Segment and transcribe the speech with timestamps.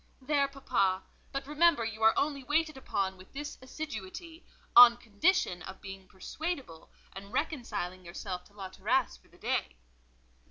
[0.19, 4.43] "There, papa: but remember you are only waited upon with this assiduity;
[4.75, 9.75] on condition of being persuadable, and reconciling yourself to La Terrasse for the day."